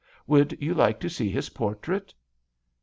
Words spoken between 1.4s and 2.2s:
por trait